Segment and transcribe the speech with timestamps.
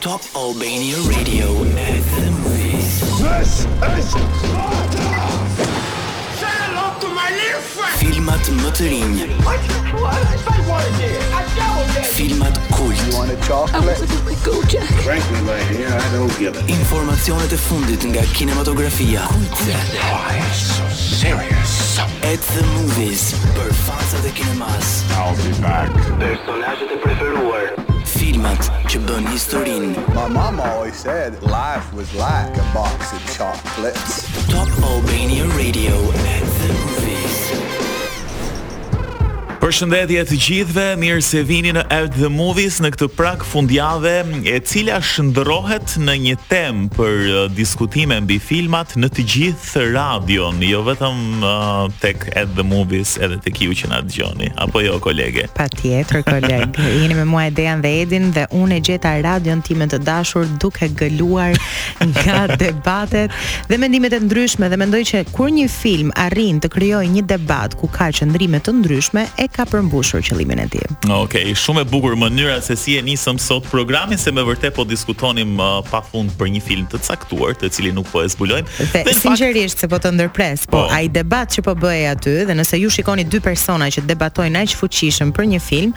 [0.00, 1.46] Top Albania Radio
[1.78, 2.96] at the movies.
[8.00, 9.20] Filmat më të rinj.
[12.16, 12.98] Filmat kult.
[12.98, 14.02] You want a chocolate?
[14.02, 15.54] I Frankly,
[15.86, 16.64] I don't give a...
[16.66, 19.22] Informacionet e fundit nga kinematografia.
[19.54, 19.78] Kujtë.
[20.96, 21.76] serious?
[22.26, 23.30] At the movies.
[23.58, 25.04] Për fansat e kinemas.
[25.14, 25.92] I'll be back.
[26.18, 27.78] Personajet e preferuar.
[28.18, 29.90] Filmat që bën historinë.
[30.16, 34.16] My mama always said life was like a box of chocolates.
[34.50, 35.94] Top Albania Radio
[36.34, 36.99] at the
[39.60, 44.12] Përshëndetje të gjithëve, mirë se vini në Out the Movies në këtë prak fundjavë,
[44.48, 47.18] e cila shndrohet në një temë për
[47.52, 51.20] diskutime mbi filmat në të gjithë radion, jo vetëm
[52.00, 55.44] tek Out the Movies, edhe tek ju që na dëgjoni, apo jo kolege.
[55.60, 60.00] Patjetër koleg, jeni me mua Edean dhe Edin dhe unë e gjeta radion timën të
[60.08, 61.52] dashur duke gëluar
[62.14, 63.36] nga debatet
[63.68, 67.76] dhe mendimet e ndryshme dhe mendoj që kur një film arrin të krijojë një debat
[67.76, 70.86] ku ka qëndrime të ndryshme, e ka përmbushur qëllimin e tij.
[71.04, 74.74] Okej, okay, shumë e bukur mënyra se si e nisëm sot programin se me vërtet
[74.76, 78.68] po diskutonim uh, pafund për një film të caktuar, të cilin nuk po e zbulojmë.
[78.92, 79.86] Dhe dhe sinqerisht, fakt...
[79.86, 80.94] se po të ndërpres, po oh.
[80.94, 84.76] ai debat që po bëhej aty dhe nëse ju shikoni dy persona që debatojnë aq
[84.80, 85.94] fuqishëm për një film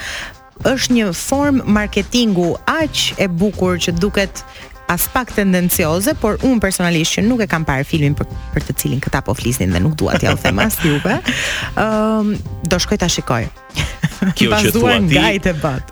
[0.69, 4.45] është një form marketingu aq e bukur që duket
[4.89, 8.75] as pak tendencioze, por unë personalisht që nuk e kam parë filmin për, për të
[8.81, 11.19] cilin këta po flisnin dhe nuk dua t'ja u them as juve.
[11.73, 12.33] Ëm um,
[12.67, 13.47] do shkoj ta shikoj.
[14.37, 15.17] Kjo që thua ti,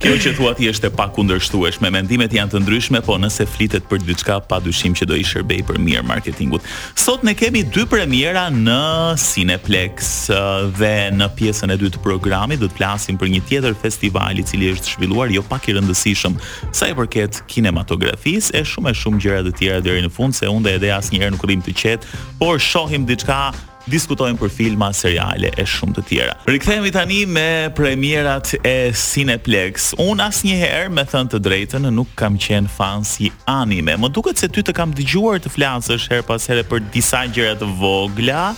[0.04, 1.90] kjo që thua ti është e pakundërshtueshme.
[1.92, 5.80] Mendimet janë të ndryshme, po nëse flitet për diçka, padyshim që do i shërbej për
[5.84, 6.66] mirë marketingut.
[7.00, 8.80] Sot ne kemi dy premiera në
[9.22, 13.76] Cineplex uh, dhe në pjesën e dytë të programit do të flasim për një tjetër
[13.82, 16.38] festival i cili është zhvilluar jo pak i rëndësishëm
[16.76, 20.48] sa i përket kinematografisë e shumë e shumë gjëra të tjera deri në fund se
[20.52, 22.08] unë dhe edhe asnjëherë nuk rrim të qet,
[22.40, 23.42] por shohim diçka
[23.90, 26.36] diskutojmë për filma, seriale e shumë të tjera.
[26.50, 29.92] Rikthehemi tani me premierat e Cineplex.
[30.02, 33.96] Un asnjëherë, me thënë të drejtën, nuk kam qenë fan si anime.
[34.02, 37.58] Më duket se ty të kam dëgjuar të flasësh her pas here për disa gjëra
[37.62, 38.52] të vogla.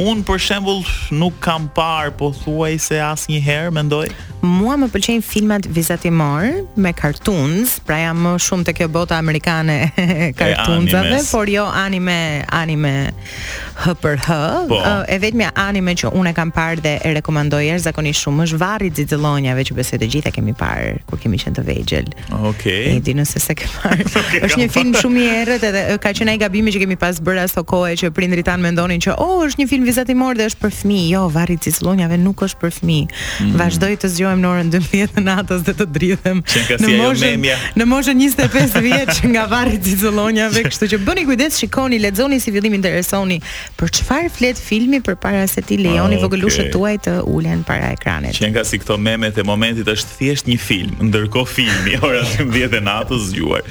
[0.00, 0.84] Un për shembull
[1.18, 4.06] nuk kam parë pothuajse asnjëherë, mendoj.
[4.40, 6.46] Mua më pëlqejnë filmat vizatimor
[6.80, 9.90] me cartoons, pra jam më shumë te kjo bota amerikane
[10.40, 12.94] cartoonsave, por jo anime, anime
[13.84, 14.38] h për h
[14.70, 14.78] po.
[14.78, 14.88] po.
[15.02, 18.46] Eh, e vetmja anime që unë e kam parë dhe e rekomandoj jer zakonisht shumë
[18.46, 22.10] është Varri i Xizëllonjave që besoj të gjitha kemi parë kur kemi qenë të vegjël.
[22.28, 22.46] Okej.
[22.52, 22.82] Okay.
[22.96, 24.06] E di nëse se ke parë.
[24.08, 26.96] Okay, është një film shumë i errët edhe eh, ka qenë ai gabimi që kemi
[27.00, 30.48] pas bërë asoj kohë që prindrit tan mendonin që oh është një film vizatimor dhe
[30.52, 31.06] është për fëmijë.
[31.16, 33.20] Jo, Varri i Xizëllonjave nuk është për fëmijë.
[33.46, 33.98] Mm -hmm.
[34.00, 36.38] të zgjohem në orën 12 të natës dhe të dridhem
[36.82, 37.48] në moshën
[37.80, 42.50] në moshën 25 vjeç nga Varri i Xizëllonjave, kështu që bëni kujdes, shikoni, lexoni si
[42.52, 43.38] fillimi interesoni
[43.78, 46.24] për çfarë flet filmi përpara se ti lejoni okay.
[46.24, 48.34] vogëlushët tuaj të ulen para ekranit.
[48.36, 52.76] Që nga si këto meme të momentit është thjesht një film, ndërkohë filmi ora 10
[52.76, 53.64] e natës zgjuar.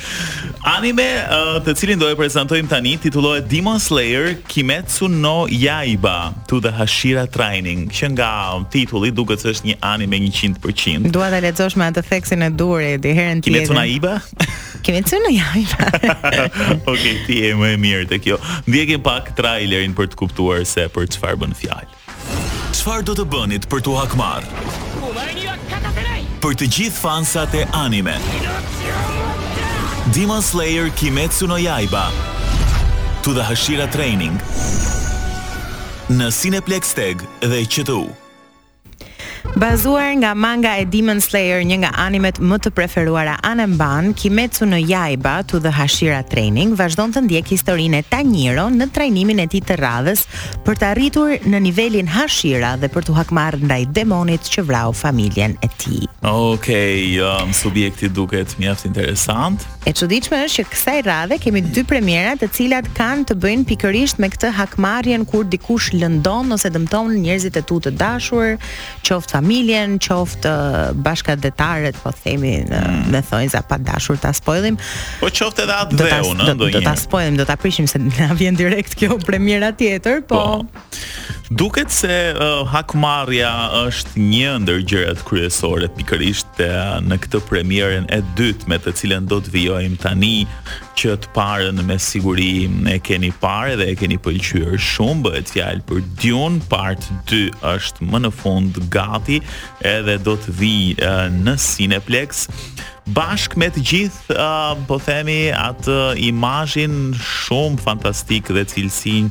[0.74, 6.60] Anime uh, të cilin do e prezantojmë tani titullohet Demon Slayer Kimetsu no Yaiba to
[6.64, 8.32] the Hashira Training, që nga
[8.74, 11.14] titulli duket se është një anime 100%.
[11.14, 13.46] Dua ta lexosh me atë theksin e dur di herën tjetër.
[13.46, 14.18] Kimetsu no Yaiba?
[14.84, 15.66] Kemi të në jam i
[16.88, 18.38] Ok, ti e më e mirë të kjo
[18.70, 21.90] Ndjekim pak trailerin për të kuptuar se për të bën fjallë
[22.80, 24.46] Qfar do të bënit për të hakmar?
[26.40, 28.16] Për të gjith fansat e anime
[30.16, 32.08] Demon Slayer Kimetsu no Yaiba
[33.26, 34.40] To the Hashira Training
[36.10, 38.06] Në Cineplex Tag dhe QTU
[39.58, 44.78] Bazuar nga manga e Demon Slayer, një nga animet më të preferuara anemban, Kimetsu no
[44.78, 49.64] Yaiba to the Hashira Training vazhdon të ndjek historinë e Tanjiro në trajnimin e tij
[49.72, 50.22] të radhës
[50.68, 55.58] për të arritur në nivelin Hashira dhe për të hakmarr ndaj demonit që vrau familjen
[55.66, 56.06] e tij.
[56.22, 59.64] Okej, okay, um, subjekti duket mjaft interesant.
[59.90, 64.20] E çuditshme është që kësaj radhe kemi dy premiera të cilat kanë të bëjnë pikërisht
[64.22, 68.58] me këtë hakmarrjen kur dikush lëndon ose dëmton njerëzit e tu të dashur,
[69.08, 73.02] qoftë familjen, qoftë uh, bashkëdetarët, po themi, në mm.
[73.14, 74.78] me thonjë za pa dashur ta spoilim.
[75.22, 78.32] Po qoftë edhe atë dheu, ëh, do të ta spoilim, do ta prishim se na
[78.40, 80.40] vjen direkt kjo premiera tjetër, po.
[80.40, 80.86] po.
[81.50, 83.52] Duket se uh, hakmarrja
[83.88, 89.30] është një ndër gjërat kryesore pikërisht uh, në këtë premierën e dytë me të cilën
[89.32, 90.36] do të vijojmë tani
[91.00, 95.86] që të parën me siguri e keni parë dhe e keni pëlqyer shumë, bëhet fjalë
[95.88, 99.40] për Dune Part 2 është më në fund gati,
[99.94, 102.48] edhe do të vijë në Cineplex.
[103.08, 105.96] Bashk me të gjithë, uh, po themi, atë
[106.28, 109.30] imazhin shumë fantastik dhe cilësin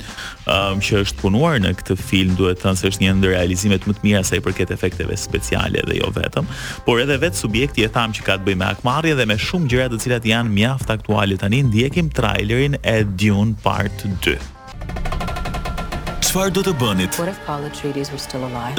[0.51, 3.97] um, që është punuar në këtë film, duhet të se është një ndër realizimet më
[3.99, 6.49] të mira sa i përket efekteve speciale dhe jo vetëm,
[6.87, 9.71] por edhe vetë subjekti e tham që ka të bëj me akmarje dhe me shumë
[9.75, 14.39] gjëra të cilat janë mjaft aktuale tani, ndjekim trailerin e Dune Part 2.
[16.29, 17.23] Çfarë do të bënit?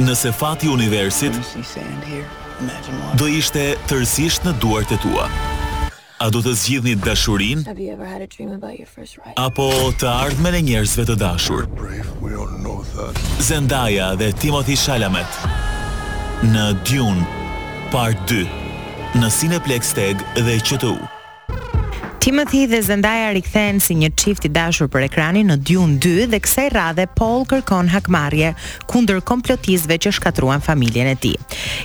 [0.10, 1.34] Nëse fati i universit
[3.20, 5.30] Do ishte tërësisht në duart e tua.
[6.20, 7.62] A do të zgjidhni dashurinë
[9.46, 9.68] apo
[10.02, 11.70] të ardhmën e njerëzve të dashur?
[13.50, 15.40] Zendaya dhe Timothy Chalamet
[16.52, 17.24] në Dune
[17.96, 18.44] Part 2
[19.24, 20.98] në Cineplex Tag dhe QTU
[22.20, 26.40] Timothy dhe Zendaya rikthehen si një çift i dashur për ekranin në Dune 2 dhe
[26.44, 28.50] kësaj radhe Paul kërkon hakmarrje
[28.92, 31.38] kundër komplotistëve që shkatruan familjen e tij.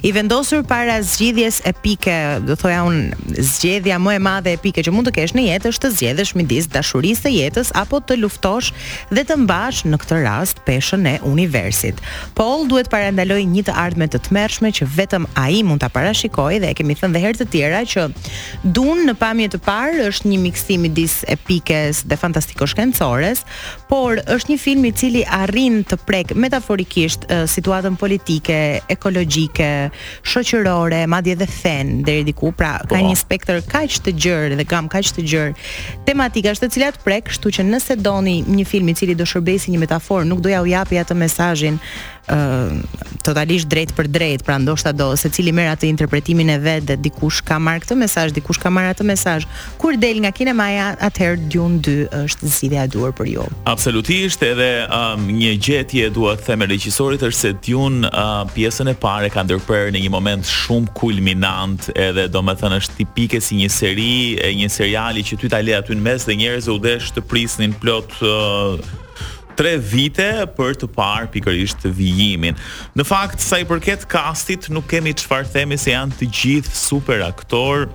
[0.04, 2.16] I vendosur para zgjidhjes epike,
[2.48, 2.98] do thoja un,
[3.36, 6.66] zgjedhja më e madhe epike që mund të kesh në jetë është të zgjedhësh midis
[6.75, 8.72] dashurisë së jetës apo të luftosh
[9.14, 12.02] dhe të mbash në këtë rast peshën e universit.
[12.34, 16.75] Paul duhet parandaloj një të ardhme të tmerrshme që vetëm ai mund ta parashikojë dhe
[16.75, 18.08] e kemi thënë dhe herë të tjera që
[18.80, 23.43] Dune në pamje të parë është është një miksim i dis epikes dhe fantastiko shkencores,
[23.91, 28.56] por është një film i cili arrin të prek metaforikisht situatën politike,
[28.93, 29.69] ekologjike,
[30.25, 33.03] shoqërore, madje edhe fen deri diku, pra ka po.
[33.05, 35.55] një spektër kaq të gjerë dhe gam kaq të gjerë
[36.09, 39.73] tematika të cilat prek, kështu që nëse doni një film i cili do shërbejë si
[39.75, 41.76] një metaforë, nuk doja u japi atë mesazhin
[43.25, 47.43] totalisht drejt për drejt, pra ndoshta do secili merr atë interpretimin e vet dhe dikush
[47.44, 49.47] ka marrë këtë mesazh, dikush ka marrë atë mesazh.
[49.81, 53.44] Kur del nga kinemaja, atëherë Dune 2 është zgjidhja e duhur për ju.
[53.69, 58.97] Absolutisht, edhe um, një gjetje duat, të them regjisorit është se Dune uh, pjesën e
[59.05, 64.12] parë ka ndërprer në një moment shumë kulminant, edhe domethënë është tipike si një seri
[64.41, 67.25] e një seriali që ty ta le aty në mes dhe njerëzit u desh të
[67.29, 69.00] prisnin plot uh,
[69.56, 72.58] tre vite për të parë pikërisht vijimin.
[72.98, 77.22] Në fakt, sa i përket kastit, nuk kemi qëfar themi se janë të gjithë super
[77.26, 77.86] aktor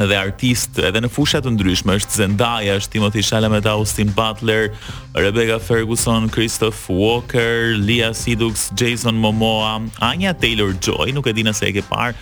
[0.00, 4.70] dhe artist edhe në fusha të ndryshme, është Zendaya, është Timothy Chalamet, Austin Butler,
[5.12, 9.74] Rebecca Ferguson, Christoph Walker, Lia Sidux, Jason Momoa,
[10.06, 12.14] Anya Taylor-Joy, nuk e dina se e ke parë,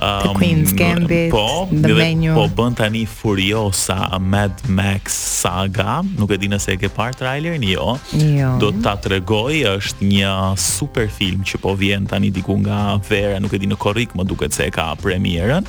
[0.00, 5.12] um, Queen's Gambit po, The dhe, Menu po bën tani Furiosa a Mad Max
[5.44, 7.94] Saga nuk e di nëse e ke parë trailerin jo.
[8.16, 13.38] jo do ta tregoj është një super film që po vjen tani diku nga vera
[13.38, 15.66] nuk e di në korrik më duket se e ka premierën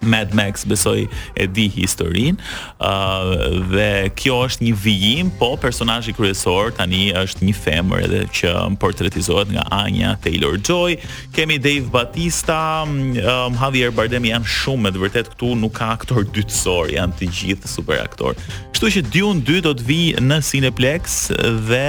[0.00, 1.04] Mad Max besoj
[1.36, 2.36] e di historinë.
[2.78, 8.22] ë uh, dhe kjo është një vijim, po personazhi kryesor tani është një femër edhe
[8.40, 10.96] që portretizohet nga Anya Taylor-Joy.
[11.36, 15.92] Kemi Dave Batista, mm, um, Javier Bardem janë shumë me të vërtet këtu nuk ka
[15.96, 18.36] aktor dytësor, janë të gjithë super aktor.
[18.72, 21.26] Kështu që Dune 2 do të vijë në Cineplex
[21.68, 21.86] dhe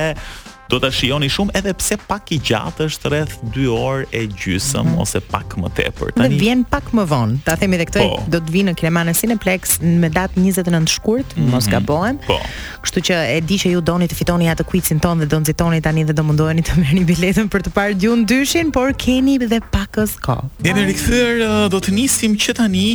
[0.71, 4.83] do ta shijoni shumë edhe pse pak i gjatë është rreth 2 orë e gjysmë
[4.85, 5.01] mm -hmm.
[5.03, 6.11] ose pak më tepër.
[6.15, 7.37] Tani vjen pak më vonë.
[7.45, 8.23] Ta themi edhe këtë, po.
[8.31, 11.51] do të vinë në e Cineplex me datë 29 shkurt, mm -hmm.
[11.51, 11.71] mos mhm.
[11.73, 12.17] gabohem.
[12.27, 12.39] Po.
[12.83, 15.81] Kështu që e di që ju doni të fitoni atë quizin ton dhe do nxitoni
[15.81, 19.59] tani dhe do mundoheni të merrni biletën për të parë Dune 2-shin, por keni edhe
[19.73, 19.91] pak
[20.25, 20.47] kohë.
[20.65, 22.87] Jemi rikthyer do të nisim që tani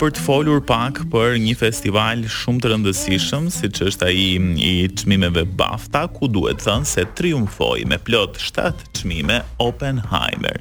[0.00, 4.24] për të folur pak për një festival shumë të rëndësishëm, siç është ai
[4.70, 10.56] i çmimeve BAFTA, ku duhet thënë se triumfoi me plot 7 çmime Oppenheimer.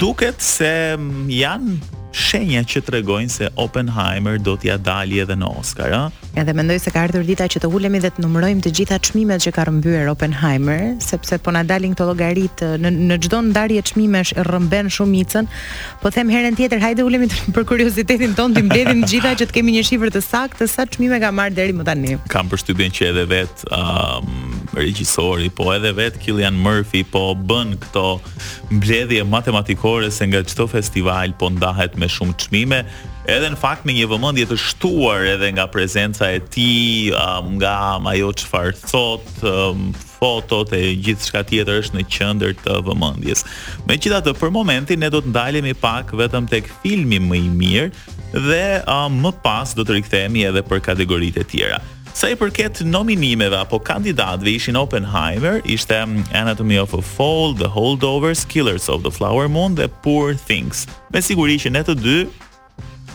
[0.00, 1.80] Duket se mm, janë
[2.16, 6.25] shenja që tregojnë se Oppenheimer do t'ja dalë edhe në Oscar, ëh.
[6.36, 9.40] Edhe mendoj se ka ardhur dita që të ulemi dhe të numërojmë të gjitha çmimet
[9.46, 14.34] që ka rrëmbyer Oppenheimer, sepse po na dalin këto llogarit në në çdo ndarje çmimesh
[14.44, 15.48] rrëmben shumicën.
[16.02, 19.48] Po them herën tjetër, hajde ulemi të, për kuriozitetin ton të mbledhim të gjitha që
[19.48, 22.18] të kemi një shifër të saktë sa çmime ka marrë deri më tani.
[22.34, 24.30] Kam përshtypjen që edhe vet um
[24.76, 28.06] regjisori, po edhe vet Killian Murphy po bën këto
[28.76, 32.84] mbledhje matematikore se nga çdo festival po ndahet me shumë çmime
[33.26, 37.72] edhe në fakt me një vëmendje të shtuar edhe nga prezenca e tij, um, nga
[38.12, 43.42] ajo çfarë thot, um, fotot e gjithçka tjetër është në qendër të vëmendjes.
[43.90, 48.62] Megjithatë, për momentin ne do të ndalemi pak vetëm tek filmi më i mirë dhe
[48.88, 51.82] um, më pas do të rikthehemi edhe për kategoritë e tjera.
[52.16, 55.98] Sa i përket nominimeve apo kandidatëve ishin Oppenheimer, ishte
[56.32, 60.86] Anatomy of a Fall, The Holdovers, Killers of the Flower Moon dhe Poor Things.
[61.12, 62.16] Me siguri që ne të dy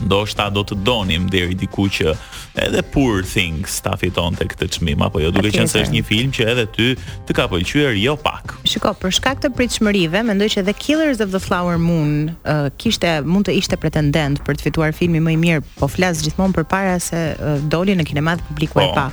[0.08, 2.16] shta do të donim deri diku që
[2.56, 6.04] edhe Poor Things ta fiton të këtë çmim apo jo, duke qenë se është një
[6.08, 6.96] film që edhe ty
[7.28, 8.56] të ka pëlqyer jo pak.
[8.68, 13.22] Shiko, për shkak të pritshmërive, mendoj që The Killers of the Flower Moon uh, kishte
[13.26, 16.98] mund të ishte pretendent për të fituar filmi më i mirë, po flas gjithmonë përpara
[17.02, 18.96] se uh, doli në kinemat publiku e oh.
[18.98, 19.08] pa.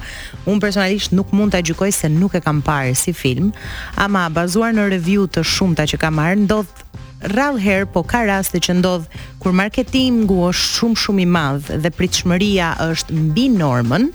[0.48, 3.52] Unë personalisht nuk mund ta gjykoj se nuk e kam parë si film,
[4.00, 6.86] ama bazuar në review të shumta që kam marrë, ndodh
[7.22, 9.08] Rallher po ka raste që ndodh
[9.42, 14.06] kur marketingu është shumë shumë i madh dhe pritshmëria është mbi normën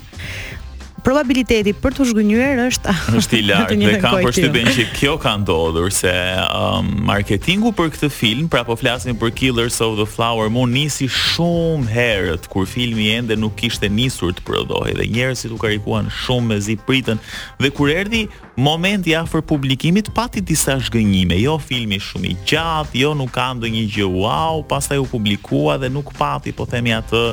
[1.04, 5.92] probabiliteti për të zhgënjur është është i lartë dhe kanë përshtypën që kjo ka ndodhur
[5.94, 6.12] se
[6.46, 11.06] um, marketingu për këtë film, pra po flasim për Killers of the Flower Moon, nisi
[11.12, 16.54] shumë herët kur filmi ende nuk kishte nisur të prodhohej dhe njerëzit u karikuan shumë
[16.54, 17.20] mezi pritën
[17.60, 18.24] dhe kur erdhi
[18.56, 23.84] momenti afër publikimit pati disa zhgënjime, jo filmi shumë i gjatë, jo nuk ka ndonjë
[23.98, 27.24] gjë wow, pastaj u publikua dhe nuk pati, po themi atë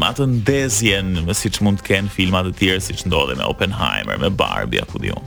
[0.00, 3.36] ma të ndezjen, më si që mund të kenë filmat të tjerë, si që ndodhe
[3.38, 5.18] me Oppenheimer, me Barbie, apo dhjo.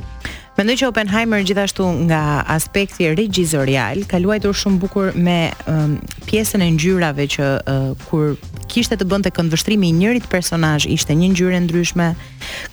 [0.57, 5.37] Mendoj që Oppenheimer gjithashtu nga aspekti regjizorial ka luajtur shumë bukur me
[5.69, 8.31] um, pjesën e ngjyrave që uh, kur
[8.67, 12.07] kishte të bënte këndvështrimi i njërit personazh ishte një ngjyrë ndryshme,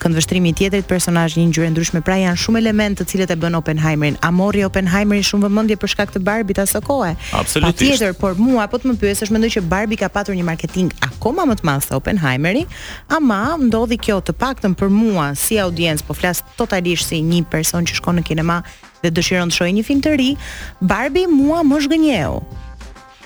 [0.02, 3.54] këndvështrimi i tjetrit personazh një ngjyrë ndryshme, pra janë shumë elementë të cilët e bën
[3.60, 4.16] Oppenheimerin.
[4.26, 7.12] A morri Oppenheimeri shumë vëmendje për shkak të Barbie-t asaj kohe?
[7.36, 7.84] Absolutisht.
[8.00, 11.46] Tjetër, por mua po të më pyetesh, mendoj që Barbie ka patur një marketing akoma
[11.52, 12.64] më të madh se Oppenheimeri,
[13.12, 17.90] ama ndodhi kjo të paktën për mua si audiencë, po flas totalisht si një person
[17.90, 18.60] që shkon në kinema
[19.02, 20.32] dhe dëshiron të shojë një film të ri,
[20.80, 22.42] Barbie mua më zgënjeu.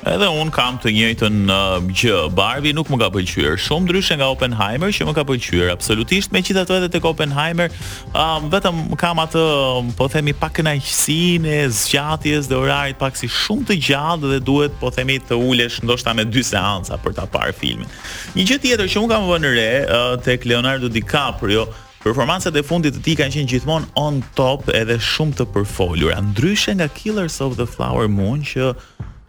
[0.06, 2.18] Edhe un kam të njëjtën uh, gjë.
[2.38, 3.56] Barbie nuk më ka pëlqyer.
[3.58, 7.74] Shumë ndryshe nga Oppenheimer që më ka pëlqyer absolutisht, megjithatë edhe tek Oppenheimer,
[8.14, 9.42] uh, vetëm kam atë,
[9.80, 14.40] um, po themi, pak kënaqësinë e zgjatjes dhe orarit pak si shumë të gjatë dhe
[14.48, 17.90] duhet po themi të ulesh ndoshta me dy seanca për ta parë filmin.
[18.38, 21.66] Një gjë tjetër që un kam vënë re uh, tek Leonardo DiCaprio,
[22.02, 26.76] Performancat e fundit të tij kanë qenë gjithmonë on top edhe shumë të përfolura, Ndryshe
[26.78, 28.68] nga Killers of the Flower Moon që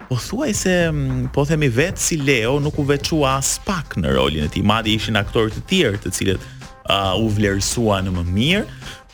[0.09, 4.13] po thuaj se mm, po themi vetë si Leo nuk u veçua as pak në
[4.19, 6.47] rolin e tij, madje ishin aktorë të tjerë të cilët
[6.89, 8.63] a u vlerësua në më mirë,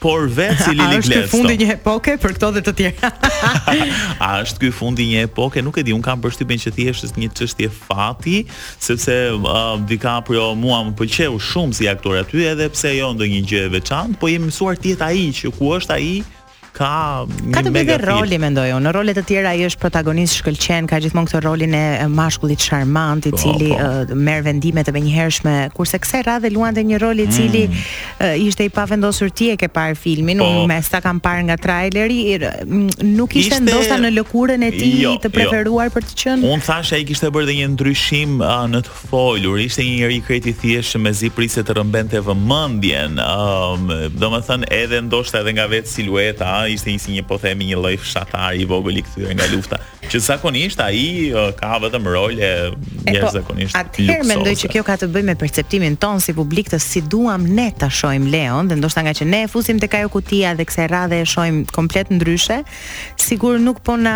[0.01, 1.19] por vetë si Lili Gledstone.
[1.19, 3.09] A është ky fundi një epoke për këto dhe të tjerë?
[4.25, 5.63] a është ky fundi një epoke?
[5.65, 8.37] Nuk e di, un kam përshtypjen që thjesht është një çështje fati,
[8.87, 13.65] sepse uh, DiCaprio mua më pëlqeu shumë si aktor aty edhe pse jo ndonjë gjë
[13.67, 16.09] e veçantë, po jemi mësuar ti et ai që ku është ai
[16.75, 17.23] ka
[17.55, 18.83] ka të bëjë roli mendoj unë.
[18.85, 23.25] Në role të tjera ai është protagonist, shkëlqen, ka gjithmonë këtë rolin e mashkullit charmant
[23.29, 24.17] i po, cili po, po.
[24.27, 28.45] merr vendime të menjëhershme, kurse kësaj radhe luante një rol i cili mm.
[28.45, 30.47] ishte i pavendosur ti e ke parë filmin, po.
[30.51, 32.19] unë me sa kam parë nga traileri,
[32.65, 33.61] nuk ishte, ishte...
[33.65, 35.33] ndoshta në lëkurën e tij jo, të jo.
[35.39, 35.95] preferuar jo.
[35.95, 36.53] për të qenë.
[36.55, 38.37] Unë thashë ai kishte bërë dhe një ndryshim
[38.75, 43.15] në të folur, ishte një njerëz i i thjeshtë me zipërisë të rëmbente vëmendjen.
[43.23, 47.67] Ëm, um, domethënë edhe ndoshta edhe nga vetë silueta, ishte një si një po themi
[47.69, 49.79] një lloj fshatari i vogël i kthyer nga lufta,
[50.09, 53.75] që zakonisht ai ka vetëm role jashtëzakonisht.
[53.75, 57.01] Po, Atëherë mendoj që kjo ka të bëjë me perceptimin ton si publik të si
[57.11, 60.53] duam ne ta shohim Leon, dhe ndoshta nga që ne e fusim tek ajo kutia
[60.57, 62.61] dhe kësaj radhe e shohim komplet ndryshe,
[63.19, 64.15] sigur nuk po na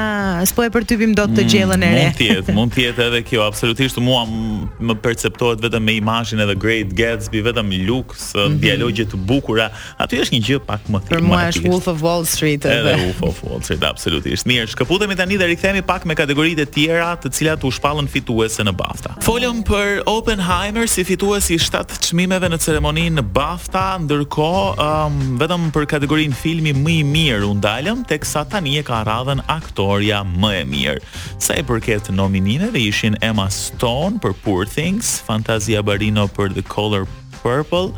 [0.50, 2.02] s'po e përtypim dot të mm, gjellën e re.
[2.04, 6.42] Mund të jetë, mund të jetë edhe kjo, absolutisht mua më perceptohet vetëm me imazhin
[6.46, 8.60] edhe Great Gatsby, vetëm luks, mm -hmm.
[8.64, 9.70] dialogje të bukura.
[9.98, 11.20] Aty është një gjë pak më thirrmatike.
[11.20, 12.64] Për mua është Wolf of Wall Street.
[12.64, 14.46] Edhe UFO Wall Street, absolutisht.
[14.48, 18.64] Mirë, shkëputemi tani dhe rikthehemi pak me kategoritë e tjera, të cilat u shpallën fituese
[18.64, 19.18] në BAFTA.
[19.26, 25.90] Folëm për Oppenheimer si fitues i shtatë çmimeve në ceremoninë BAFTA, ndërkohë um, vetëm për
[25.98, 30.68] kategorinë filmi më i mirë u ndalëm, teksa tani e ka radhën aktorja më e
[30.72, 31.08] mirë.
[31.44, 37.04] Sa i përket nominimeve, ishin Emma Stone për Poor Things, Fantasia Barino për The Color
[37.42, 37.92] Purple,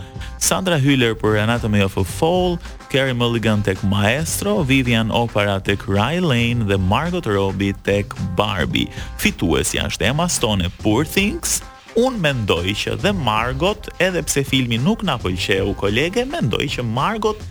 [0.43, 2.57] Sandra Hüller për Anatomy of a Fall,
[2.91, 8.89] Carey Mulligan tek Maestro, Vivian Opara tek Ray Lane dhe Margot Robbie tek Barbie.
[9.21, 11.59] Fituesi është Emma Stone Poor Things.
[11.99, 17.41] Unë mendoj që dhe Margot, edhe pse filmi nuk na pëlqeu kolege, mendoj që Margot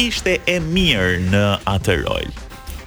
[0.00, 2.32] ishte e mirë në atë rol.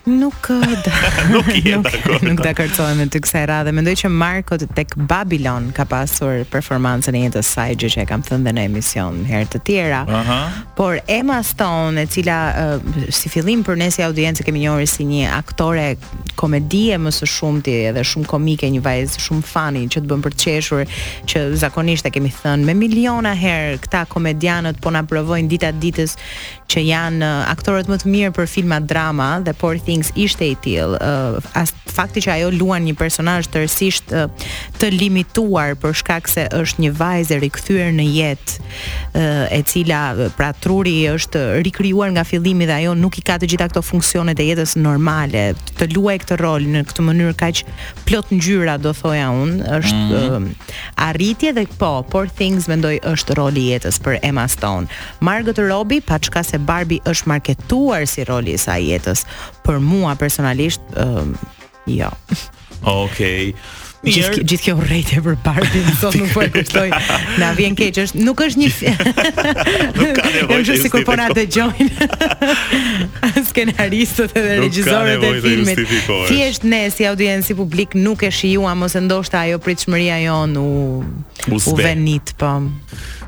[0.06, 0.48] Nuk
[0.84, 0.92] da.
[1.34, 2.22] nuk i e dakord.
[2.24, 3.72] Nuk e dakordohem me ty kësa radhe.
[3.72, 8.08] Mendoj që Marko tek Babylon ka pasur performancën e një të saj gjë që e
[8.10, 10.02] kam thënë në emision herë të tjera.
[10.10, 10.18] Aha.
[10.20, 10.58] Uh -huh.
[10.76, 15.04] Por Emma Stone, e cila uh, si fillim për nesër si audiencë kemi njohur si
[15.06, 15.96] një aktore
[16.36, 20.32] komedie më së shumti edhe shumë komike, një vajzë, shumë fani që të bën për
[20.34, 20.86] të qeshur,
[21.28, 26.12] që zakonisht e kemi thënë me miliona herë këta komedianët po na provojnë ditat ditës
[26.68, 29.78] që janë aktorët më të mirë për filma drama dhe por
[30.16, 34.14] ishte i tillë, uh, as fakti që ajo luan një personazh tërësisht
[34.82, 40.00] të limituar për shkak se është një vajzë rikthyer në jetë e cila
[40.38, 44.40] pra truri është rikrijuar nga fillimi dhe ajo nuk i ka të gjitha këto funksionet
[44.42, 45.46] e jetës normale
[45.78, 47.64] të luajë këtë rol në këtë mënyrë kaq
[48.10, 50.70] plot ngjyra do thoja unë është mm -hmm.
[51.10, 54.88] arritje dhe po por things mendoj është roli i jetës për Emma Stone
[55.20, 59.26] Margot Robbie pa çka se Barbie është marketuar si roli i saj jetës
[59.66, 60.82] për mua personalisht
[61.86, 62.10] Jo.
[62.82, 63.54] Okej.
[63.54, 63.80] Okay.
[64.04, 66.90] Gjithë gjithë kjo urrejtje për Barbie, më thonë nuk po e kuptoj.
[67.40, 68.72] Na vjen keq, është nuk është një
[69.98, 72.10] Nuk ka nevojë të sikur po na dëgjojnë.
[73.54, 75.96] skenaristët edhe regjizorët e filmit.
[76.32, 80.68] Thjesht ne si audiencë publik nuk e shijuam ose ndoshta ajo pritshmëria jon u
[81.54, 82.54] u venit, po.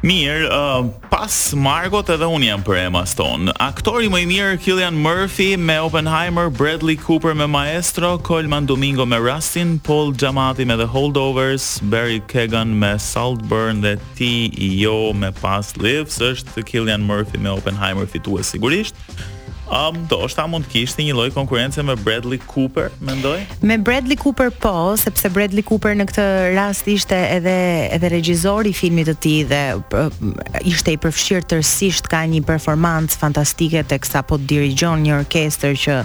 [0.05, 3.51] Mirë, uh, pas Margot edhe unë jam për Emma Stone.
[3.63, 9.17] Aktori më i mirë Cillian Murphy me Oppenheimer, Bradley Cooper me Maestro, Colman Domingo me
[9.20, 15.12] Rustin, Paul Giamatti me The Holdovers, Barry Keoghan me Saltburn dhe T.E.O.
[15.13, 18.96] me Past Lives, është Cillian Murphy me Oppenheimer fitues sigurisht.
[19.65, 23.39] Um, do është ta mund kishtë një loj konkurence me Bradley Cooper, me ndoj?
[23.65, 27.53] Me Bradley Cooper po, sepse Bradley Cooper në këtë rast ishte edhe,
[27.95, 29.62] edhe regjizori filmit të ti dhe
[30.69, 35.74] ishte i përfshirë tërsisht ka një performancë fantastike të kësa po të dirigjon një orkester
[35.81, 35.98] që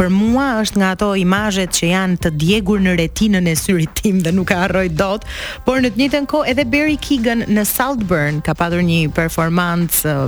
[0.00, 4.18] për mua është nga ato imajet që janë të djegur në retinën e syrit tim
[4.26, 5.28] dhe nuk arroj dot,
[5.68, 10.18] por në të një të nko edhe Barry Keegan në Saltburn ka padur një performancë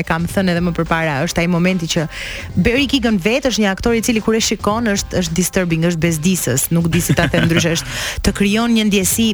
[0.00, 3.62] e kam thënë edhe më përpara, është ai momenti që që Barry Keegan vetë është
[3.64, 7.16] një aktor i cili kur e shikon është është disturbing, është bezdisës, nuk di si
[7.18, 7.88] ta them është
[8.24, 9.28] të krijon një ndjesi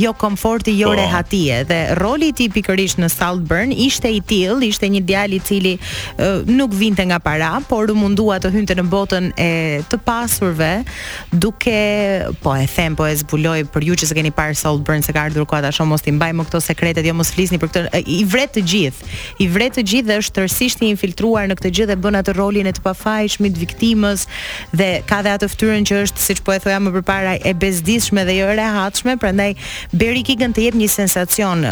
[0.00, 0.98] jo komforti, jo po.
[0.98, 1.62] rehatie.
[1.68, 5.74] Dhe roli i tij pikërisht në Saltburn ishte i tillë, ishte një djalë i cili
[6.50, 9.50] nuk vinte nga para, por u mundua të hynte në botën e
[9.90, 10.70] të pasurve,
[11.32, 11.74] duke
[12.42, 15.26] po e them, po e zbuloj për ju që s'e keni parë Saltburn se ka
[15.28, 18.20] ardhur kuata shoh mos ti mbaj më këto sekretet, jo mos flisni për këtë i
[18.30, 21.88] vret të gjithë, i vret të gjithë dhe është tërësisht i infiltruar në këtë gjë
[21.92, 24.26] dhe bën atë rolin e të pafajshmit viktimës
[24.76, 28.24] dhe ka dhe atë fytyrën që është siç po e thoja më përpara e bezdishme
[28.28, 29.54] dhe jo e rehatshme, prandaj
[30.00, 31.62] Beri kikën të jep një sensacion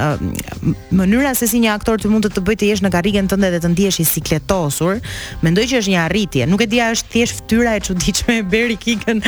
[0.99, 3.51] mënyra se si një aktor të mund të të bëjë të jesh në karrigen tënde
[3.55, 5.01] dhe të ndihesh i sikletosur,
[5.45, 6.47] mendoj që është një arritje.
[6.51, 9.21] Nuk e dia është thjesht fytyra e çuditshme e Beri kikën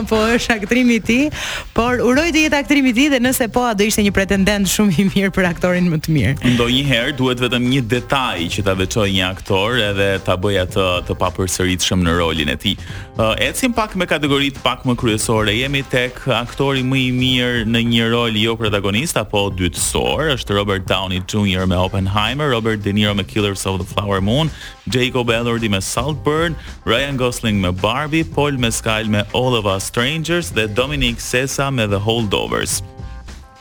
[0.00, 3.22] apo është aktrimi i ti, tij, por uroj të jetë aktrimi i ti tij dhe
[3.26, 6.34] nëse po a do ishte një pretendent shumë i mirë për aktorin më të mirë.
[6.56, 11.14] Ndonjëherë duhet vetëm një detaj që ta veçojë një aktor edhe ta nevoja të të
[11.20, 12.72] papërsëritshëm në rolin e tij.
[13.20, 15.52] Uh, ecim pak me kategoritë pak më kryesore.
[15.54, 20.86] Jemi tek aktori më i mirë në një rol jo protagonist apo dytësor, është Robert
[20.90, 21.66] Downey Jr.
[21.70, 24.50] me Oppenheimer, Robert De Niro me Killers of the Flower Moon,
[24.88, 30.50] Jacob Elordi me Saltburn, Ryan Gosling me Barbie, Paul Mescal me All of Us Strangers
[30.50, 32.82] dhe Dominic Sessa me The Holdovers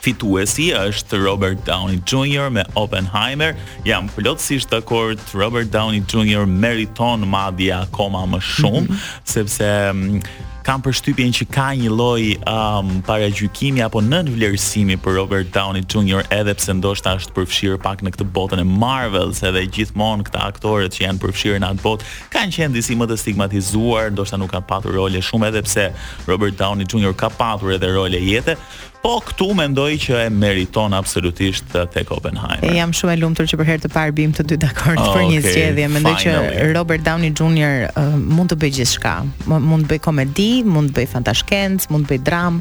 [0.04, 2.50] fituesi është Robert Downey Jr.
[2.52, 3.56] me Oppenheimer.
[3.88, 6.46] Jam plotësisht dakord, Robert Downey Jr.
[6.48, 8.94] meriton madje akoma më shumë, mhm.
[8.94, 9.26] mm -hmm.
[9.26, 10.38] sepse
[10.70, 16.22] kam përshtypjen që ka një lloj um, paragjykimi apo nënvlerësimi për Robert Downey Jr.
[16.30, 20.92] edhe pse ndoshta është përfshirë pak në këtë botën e Marvels, edhe gjithmonë këta aktorët
[20.94, 24.68] që janë përfshirë në atë botë kanë qenë disi më të stigmatizuar, ndoshta nuk kanë
[24.68, 25.90] patur role shumë edhe pse
[26.28, 27.14] Robert Downey Jr.
[27.16, 28.56] ka patur edhe role jete,
[29.00, 32.66] Po këtu mendoj që e meriton absolutisht uh, te Oppenheimer.
[32.68, 35.00] E jam shumë e lumtur që për herë të parë bim të dy dakord okay,
[35.00, 35.86] ah, për një zgjedhje.
[35.94, 36.34] Mendoj që
[36.76, 39.14] Robert Downey Jr uh, mund të bëj gjithçka.
[39.48, 42.60] Mund të bëj komedi, mund të bëj fantashkencë, mund të bëj dram.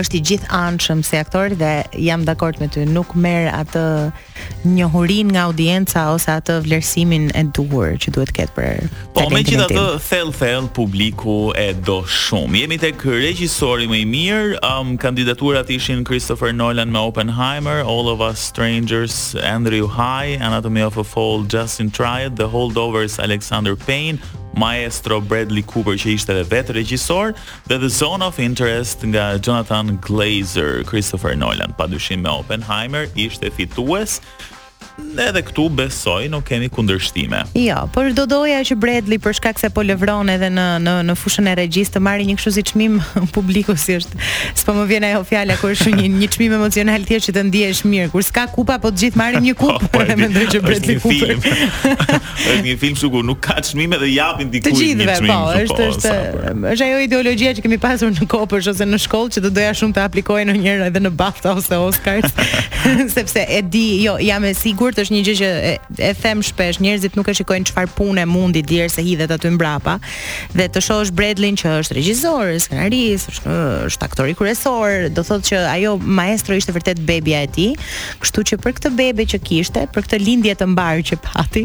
[0.00, 1.74] Është i gjithanshëm si aktor dhe
[2.06, 3.84] jam dakord me ty, nuk merr atë
[4.78, 9.84] njohurin nga audienca ose atë vlerësimin e duhur që duhet të ketë për Po megjithatë
[10.02, 12.64] thell thell publiku e do shumë.
[12.64, 18.20] Jemi tek regjisori më i mirë, um, kandidatura ishin Christopher Nolan me Oppenheimer, All of
[18.20, 24.20] Us Strangers, Andrew High, Anatomy of a Fall, Justin Triad, The Holdovers, Alexander Payne,
[24.56, 27.34] Maestro Bradley Cooper që ishte vetë regjisor
[27.66, 34.20] dhe The Zone of Interest nga Jonathan Glazer, Christopher Nolan, padyshim me Oppenheimer ishte fitues
[35.16, 37.42] edhe këtu besoj nuk kemi kundërshtime.
[37.58, 41.14] Jo, por do doja që Bradley për shkak se po lëvron edhe në në në
[41.18, 42.96] fushën e regjisë të marrë një kështu si çmim
[43.34, 44.18] publiku si është.
[44.58, 47.82] Sepo më vjen ajo fjala kur është një një çmim emocional thjesht që të ndihesh
[47.90, 48.08] mirë.
[48.14, 49.80] Kur s'ka kupa, po të gjithë marrin një kupë.
[49.84, 51.62] po, po e mendoj që Bradley Cooper.
[52.44, 55.06] Është një film sugo nuk ka çmim edhe japin dikujt një çmim.
[55.10, 58.86] Të po, gjithëve, po, është është është ajo ideologjia që kemi pasur në kopë ose
[58.90, 62.34] në shkollë që do doja shumë të aplikojë në njëra edhe në BAFTA ose Oscars.
[63.14, 67.14] Sepse e di, jo, jam e sigurt është një gjë që e, them shpesh, njerëzit
[67.16, 69.98] nuk e shikojnë çfarë pune mundi dier se hidhet aty mbrapa
[70.56, 73.54] dhe të shohësh Bradley që është regjisor, skenarist, është,
[73.90, 77.76] është aktor i kryesor, do thotë që ajo maestro ishte vërtet bebia e tij,
[78.24, 81.64] kështu që për këtë bebe që kishte, për këtë lindje të mbarë që pati,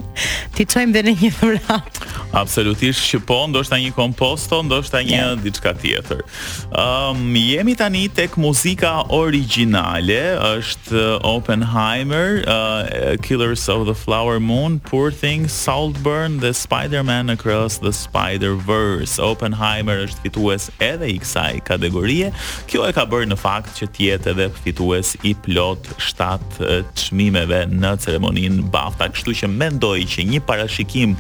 [0.58, 2.00] ti çojmë dhe në një dhurat.
[2.44, 5.36] Absolutisht që po, ndoshta një komposto, ndoshta një yeah.
[5.44, 6.22] diçka tjetër.
[6.70, 10.20] Ëm um, jemi tani tek muzika origjinale,
[10.54, 17.74] është uh, Oppenheimer, uh, Killers of the Flower Moon, Poor Thing, Saltburn dhe Spider-Man Across
[17.84, 19.14] the Spider-Verse.
[19.30, 22.32] Oppenheimer është fitues edhe i kësaj kategorie.
[22.70, 26.82] Kjo e ka bërë në fakt që të jetë edhe fitues i plot 7 eh,
[27.00, 31.16] çmimeve në ceremoninë BAFTA, kështu që mendoj që një parashikim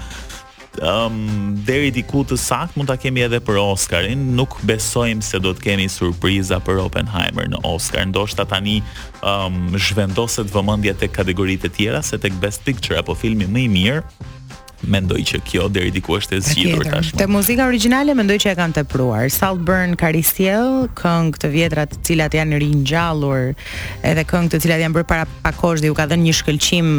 [0.77, 1.17] um,
[1.65, 4.27] deri diku të sakt mund ta kemi edhe për Oscarin.
[4.37, 8.05] Nuk besojmë se do të kemi surpriza për Oppenheimer në Oscar.
[8.11, 8.79] Ndoshta tani
[9.25, 13.71] um, zhvendoset vëmendja tek kategoritë të tjera, se tek Best Picture apo filmi më i
[13.79, 14.03] mirë,
[14.87, 17.17] mendoj që kjo deri diku është e zgjidhur tashmë.
[17.19, 19.27] Te muzika origjinale mendoj që e kam tepruar.
[19.33, 23.53] Salt Burn këngë të vjetra të cilat janë ringjallur,
[24.07, 26.89] edhe këngë të cilat janë bërë para pak kohësh dhe u ka dhënë një shkëlqim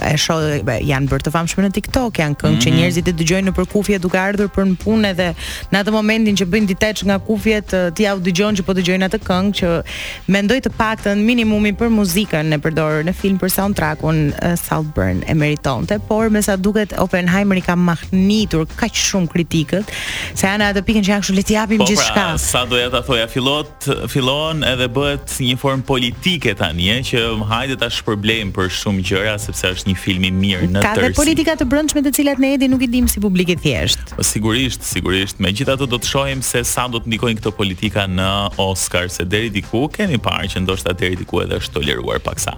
[0.00, 2.64] e shoh janë bërë të famshme në TikTok, janë këngë mm -hmm.
[2.64, 2.80] që mhm.
[2.80, 5.28] njerëzit e dëgjojnë nëpër kufje duke ardhur për në punë edhe
[5.72, 9.18] në atë momentin që bëjnë ditëç nga kufjet ti au dëgjojnë që po dëgjojnë atë
[9.18, 9.82] këngë që
[10.28, 14.86] mendoj të paktën minimumi për muzikën e përdorur në film për soundtrackun Salt
[15.26, 19.90] e meritonte, por sa duket Oppenheimer i ka mahnitur kaq shumë kritikët,
[20.36, 22.14] se janë ato pikën që janë kështu le të japim po, gjithçka.
[22.14, 23.68] Pra, sa doja ta thoja, fillon
[24.10, 29.34] fillon edhe bëhet një formë politike tani, eh, që hajde ta shpërblejmë për shumë gjëra
[29.42, 30.88] sepse është një film i mirë në tërësi.
[30.88, 33.56] Ka dhe politika të brendshme të cilat ne edi nuk i dimë si publik i
[33.60, 34.14] thjesht.
[34.34, 38.28] Sigurisht, sigurisht, megjithatë do të shohim se sa do të ndikojnë këto politika në
[38.60, 42.54] Oscar se deri diku kemi parë që ndoshta deri diku edhe është toleruar paksa.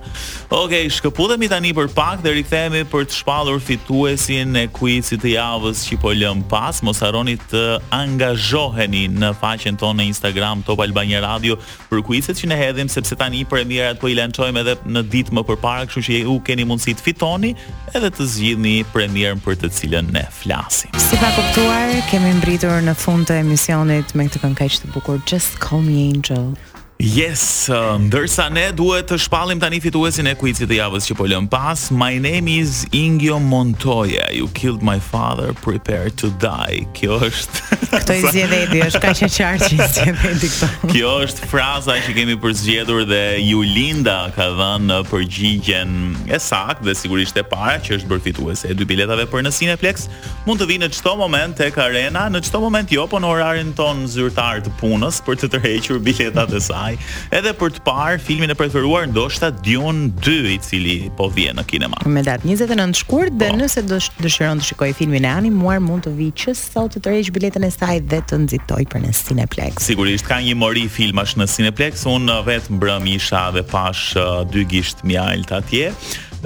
[0.50, 5.20] Okej, okay, shkëputemi tani për pak dhe rikthehemi për të shpallur fitues pjesën e kuicit
[5.22, 7.60] të javës që po lëm pas, mos harroni të
[7.94, 11.54] angazhoheni në faqen tonë në Instagram Top Albania Radio
[11.90, 15.44] për kuicet që ne hedhim sepse tani premierat po i lançojmë edhe në ditë më
[15.48, 17.52] përpara, kështu që ju keni mundësi të fitoni
[17.94, 20.90] edhe të zgjidhni premierën për të cilën ne flasim.
[20.98, 25.60] Si ta kuptuar, kemi mbritur në fund të emisionit me këtë këngë të bukur Just
[25.62, 26.56] Call Me Angel.
[26.98, 31.26] Yes, uh, ndërsa ne duhet të shpallim tani fituesin e kuicit të javës që po
[31.28, 31.80] lëm pas.
[31.92, 34.30] My name is Ingio Montoya.
[34.32, 36.86] You killed my father, prepare to die.
[36.96, 37.60] Kjo është.
[38.00, 40.70] Kto i zgjedh Edi, është kaq e qartë që i Edi këto.
[40.94, 45.92] Kjo është fraza që kemi përzgjedhur dhe Julinda ka dhënë përgjigjen
[46.32, 49.54] e saktë dhe sigurisht e para që është bërë fituese e dy biletave për në
[49.58, 50.08] Cineplex.
[50.48, 53.76] Mund të vinë në çdo moment tek Arena, në çdo moment jo, po në orarin
[53.76, 56.98] ton zyrtar të punës për të tërhequr biletat e saj saj,
[57.38, 61.64] edhe për të parë filmin e preferuar ndoshta Dune 2 i cili po vjen në
[61.70, 62.00] kinema.
[62.10, 63.58] Me datë 29 shkurt dhe po.
[63.62, 67.32] nëse do dëshiron të shikoj filmin e animuar mund të vi që sot të tërheq
[67.36, 69.82] biletën e saj dhe të nxitoj për në Cineplex.
[69.90, 74.64] Sigurisht ka një mori filmash në Cineplex, unë vetëm mbrëm isha dhe pash uh, dy
[74.70, 75.92] gisht mjalt atje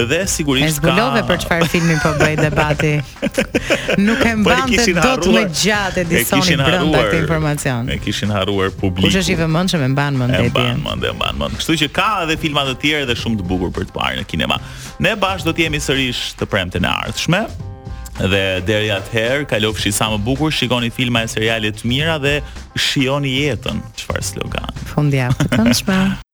[0.07, 2.91] dhe sigurisht ka Ne për çfarë filmi po bëj debati.
[4.07, 7.91] Nuk e mban të dot më gjatë Edisoni brenda këtë informacion.
[7.91, 9.09] E kishin harruar publikun.
[9.11, 11.59] Kush është i vëmendshëm e mban mend E mban mend, e mban mend.
[11.59, 14.29] Kështu që ka edhe filma të tjerë dhe shumë të bukur për të parë në
[14.31, 14.61] kinema.
[15.03, 17.45] Ne bash do të jemi sërish të premten e ardhshme.
[18.21, 22.39] Dhe deri atëherë, kalofshi sa më bukur, shikoni filma e seriale të mira dhe
[22.79, 23.81] shijoni jetën.
[24.01, 24.83] Çfarë slogan?
[24.95, 26.19] Fundjavë të këndshme